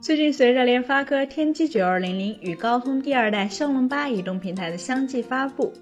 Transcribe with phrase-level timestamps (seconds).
[0.00, 5.72] 最近，随着联发科天玑九二零零与高通第二代骁龙八移动平台的相继发布，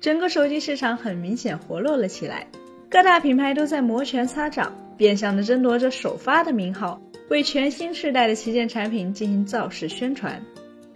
[0.00, 2.46] 整个手机市场很明显活络了起来。
[2.88, 10.40] 各大品牌都在摩拳擦掌，变相的争夺着首发的名号，为全新世代的旗舰产品进行造势宣传。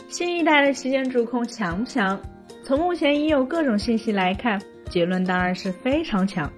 [0.09, 2.21] 新一代的旗舰主控强不强？
[2.63, 6.51] 从目前已有各种信息来看，结论当然是非常强。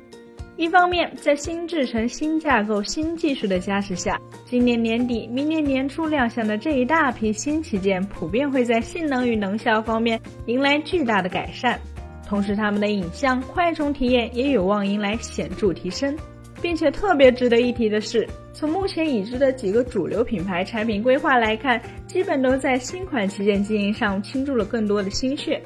[0.60, 11.80] 一方面，在新制程、新架构、新技术的加持下，今年年底、明年年初亮相的这一大批新旗舰，普遍会在性能与能效方面迎来巨大的改善。
[12.28, 16.14] 同时，他们的影像、快充体验也有望迎来显著提升。
[16.60, 25.58] 并且特别值得一提的是，从目前已知的几个主流品牌产品规划来看，基本都在新款旗舰机型上倾注了更多的心血，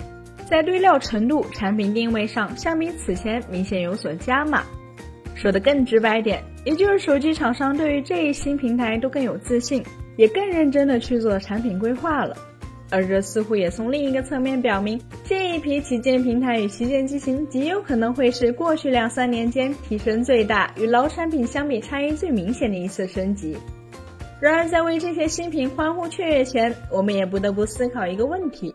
[0.48, 4.62] 在堆料程度、产品定位上，相比此前明显有所加码。
[5.34, 9.82] 说的更直白点，也就是手机厂商对于这一新平台都更有自信，
[10.16, 12.36] 也更认真的去做产品规划了。
[12.90, 23.56] 而这似乎也从另一个侧面表明，这一批旗舰平台与旗舰机型极有可能会是过去两三年间提升最大、与老产品相比差异最明显的一次升级。
[24.40, 28.72] 然而，在为这些新品欢呼雀跃前，我们也不得不思考一个问题：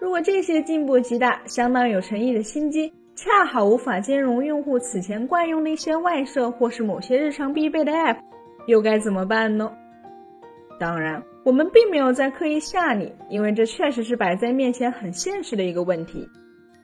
[0.00, 8.16] 如果这些进步极大、相当有诚意的新机，恰好无法兼容用户此前惯用的一些外设或是某些日常必备的 App，
[8.66, 9.70] 又该怎么办呢？
[10.80, 16.28] 当然，我们并没有在刻意吓你，因为这确实是摆在面前很现实的一个问题。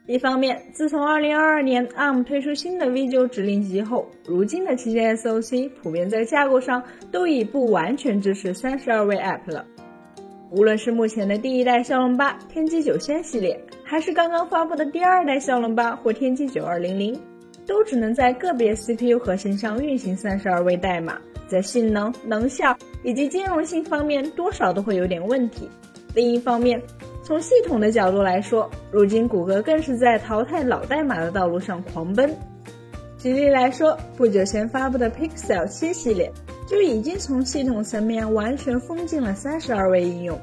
[0.07, 9.65] 一方面，自从2022年 ARM 推出新的 V9 指令集后，如今的旗舰 SoC 普遍在架构上都已不完全支持32位 App 了。
[10.51, 17.17] 无论是目前的第一代骁龙八、天玑九千系列，还是刚刚发布的第二代骁龙八或天玑九二零零，
[17.65, 25.69] 都只能在个别 CPU 核心上运行三十二位代码，在性能、能效以及兼容性方面，多少都会有点问题。
[26.13, 26.81] 另一方面，
[27.23, 32.29] 从系统的角度来说，如今谷歌更是在淘汰老代码的道路上狂奔。
[33.17, 36.29] 举例来说，不久前发布的 Pixel 七系列。
[36.71, 40.39] 就已经从系统层面完全封禁了三十二位应用。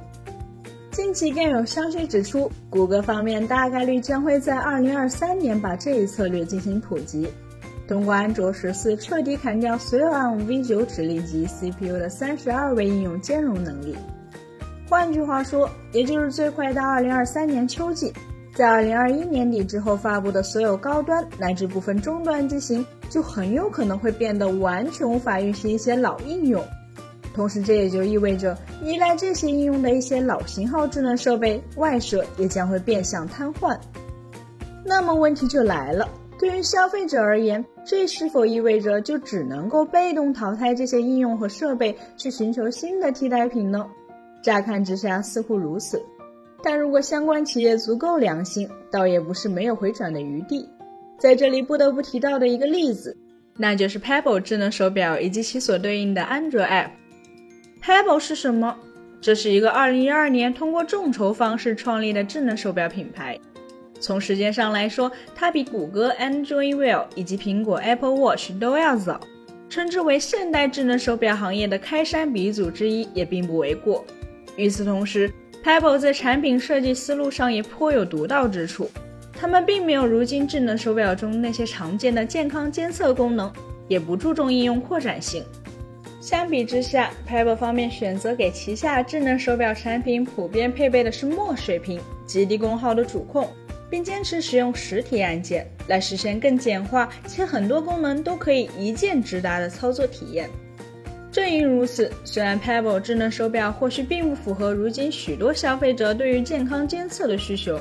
[0.90, 7.26] 近期更有消息指出，谷歌方面大概率将会在二零二三年把这一策略进行普及，
[7.88, 13.96] 通过安卓十四彻底砍掉所有 M V 九指令集 CPU 的三十二位应用兼容能力。
[14.86, 18.12] 换句话说，也就是最快到二零二三年秋季。
[18.58, 26.60] 在二零二一年底之后发布的所有高端乃至部分中端机型，就很有可能会变得完全无法运行一些老应用。
[27.32, 33.78] 同时，这也就意味着依赖这些应用的一些老型号智能设备外设也将会变相瘫痪。
[34.84, 43.86] 那么问题就来了，对于消费者而言，这是否意味着就只能够被动淘汰这些应用和设备，去寻求新的替代品呢？
[44.42, 46.02] 乍看之下似乎如此。
[46.62, 50.68] 但如果相关企业足够良心，倒也不是没有回转的余地。
[51.18, 53.16] 在这里不得不提到的一个例子，
[53.56, 56.90] 那就是 Pebble 智能手表以及其所对应的安卓 App。
[57.82, 58.76] Pebble 是什么？
[59.20, 63.38] 这是一个2012年通过众筹方式创立的智能手表品牌。
[64.00, 69.20] 从时间上来说，它比谷歌 Android Wear 以及苹果 Apple Watch 都要早，
[69.68, 74.04] 称之为现代智能手表行业的开山鼻祖之一也并不为过。
[74.56, 75.28] 与此同时
[75.64, 78.90] ，Pebble 在产品设计思路上也颇有独到之处，
[79.32, 83.52] 他们并没有如今智能手表中那些常见的健康监测功能，
[83.86, 85.44] 也不注重应用扩展性。
[86.20, 93.48] 相比之下，Pebble 方面选择给旗下智能手表产品普遍配备的是墨水屏、极低功耗的主控，
[93.88, 100.50] 并坚持使用实体按键来实现更简化且很多功能都可以一键直达的操作体验。
[101.38, 107.78] 正因如此，虽然 Pebble 智能手表或许并不符合如今许多消费者对于健康监测的需求，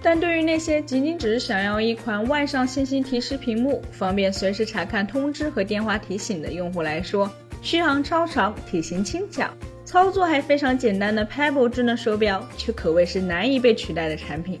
[0.00, 7.28] 但对于那些仅仅只是想要一款外上信息提示屏幕，方便随时查看通知和电话提醒的用户来说，
[7.62, 9.50] 续航超长、体型轻巧、
[9.84, 14.56] 操作还非常简单的 Pebble 智能手表却可谓是难以被取代的产品。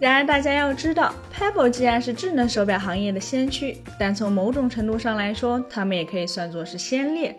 [0.00, 7.36] 然而，大家要知道，Pebble 既然是智能手表行业的先驱，但从某种程度上来说，他们也可以算作是先烈，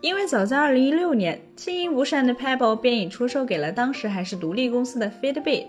[0.00, 5.66] 因为早在2016年，经营不善的 Pebble 便已出售给了当时还是独立公司的 Fitbit，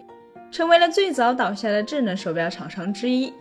[0.49, 3.31] 成为了最早倒下的智能手表厂商之一。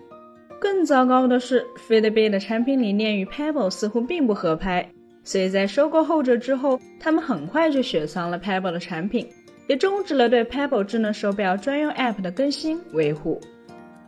[0.61, 4.87] 更糟糕的是，Fitbit 的产品理念与 Pebble 似乎并不合拍，
[5.25, 9.27] 所以在收购后者之后，他们很快就雪藏了 Pebble 的产品。
[9.72, 13.40] 也终止了对 Pebble 智能手表专用 App 的更新维护。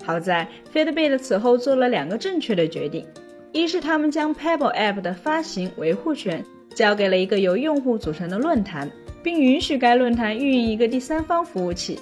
[0.05, 3.07] 好在 Fitbit 此后做了两个正确的决定：
[3.51, 6.45] 一是他们将 Pebble App 的发行维护权
[6.75, 8.91] 交给了一个由用户组成的论坛，
[9.23, 11.99] 并允许该论坛运营一个第三方服务器，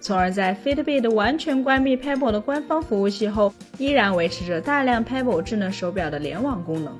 [0.00, 6.98] 从而在 Fitbit 完全关闭 Pebble 的官方服务器后，依然维持着大量 Pebble 智能手表的联网功能。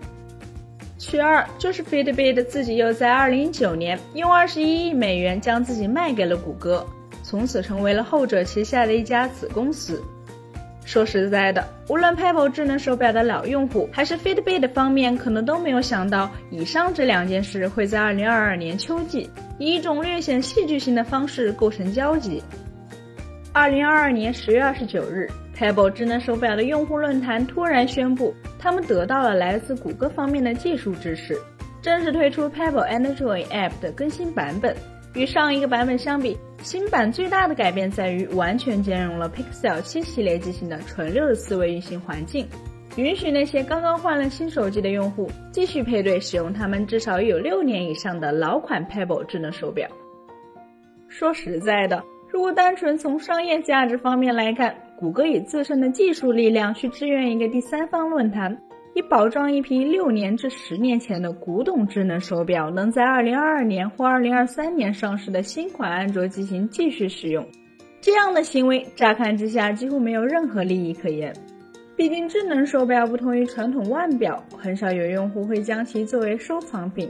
[0.98, 6.86] 其二就是 Fitbit 自己又在2019年用21亿美元将自己卖给了谷歌，
[7.22, 10.02] 从此成为了后者旗下的一家子公司。
[10.86, 19.28] 说实在的，无论 Pebble 智能手表的老用户，还是 Fitbit 方面，可能都没有想到以上这两件事会在2022年秋季
[19.58, 22.42] 以一种略显戏剧性的方式构成交集。
[23.52, 31.36] 2022年10月29日，Pebble 智能手表的用户论坛突然宣布，他们得到了来自谷歌方面的技术支持，
[31.80, 34.76] 正式推出 Pebble Android App 的更新版本。
[35.14, 42.46] 与上一个版本相比，新版最大的改变在于完全兼容了 Pixel 7系列机型的纯六十四位运行环境，
[42.96, 49.88] 允许那些刚刚换了新手机的用户继续配对使用他们至少有六年以上的老款 Pebble 智能手表。
[51.08, 58.56] 说实在的，如果单纯从商业价值方面来看，谷歌以自身的技术力量去支援一个第三方论坛。
[58.94, 67.46] 以保障一批六年至十年前的古董智能手表能在二零二二年或二零二三年上市的新款安卓机型继续使用，
[68.00, 71.30] 这样的行为乍看之下几乎没有任何利益可言。
[71.94, 77.06] 毕竟智能手表不同于传统腕表，很少有用户会将其作为收藏品，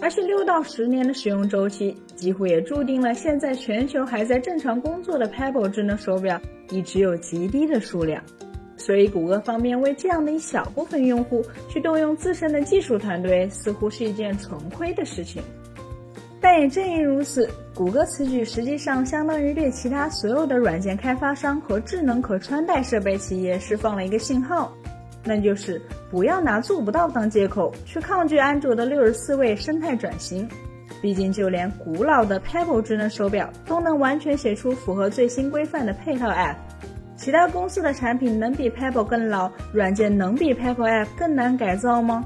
[0.00, 6.40] 而且六到十年的使用周期几乎也注定了现在全球还在正常工作的 Pebble 智能手表
[6.70, 8.22] 已只有极低的数量。
[8.76, 15.42] 所以，谷歌方面为这样的一小部分用户去动用自身的技术团队，似乎是一件纯亏的事情。
[16.40, 24.72] 但也正因如此，谷歌此举实际上相当于对其他所有的软件开发商和智能可穿戴设备企业释放了一个信号，
[25.28, 25.80] 那就是
[26.10, 30.48] 不要拿做不到当借口去抗拒安卓的六十四位生态转型。
[31.00, 36.56] 毕竟，就连古老的 Pebble 智能手表都能完全写出符合最新规范的配套 App。
[37.16, 42.24] 其他公司的产品能比 Pebble 更老，软件能比 Pebble App 更难改造吗？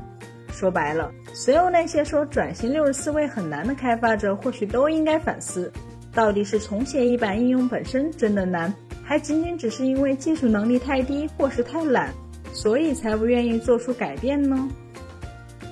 [0.50, 5.72] 说白了，所有那些说转型六十四位很难的开发者，或许都应该反思，
[6.14, 8.72] 到底是重写一版应用本身真的难，
[9.02, 12.12] 还仅仅只是因为技术能力太低或是太懒，
[12.52, 14.69] 所以才不愿意做出改变呢？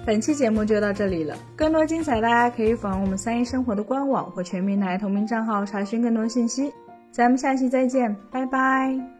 [0.07, 6.73] 本期节目就到这里了，更多精彩大家可以访问我们三一生活的官网或全民台同名账号查询更多信息。
[7.13, 9.20] 咱们下期再见，拜拜。